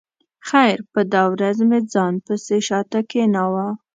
[0.47, 3.67] خیر په دا ورځ مې ځان پسې شا ته کېناوه.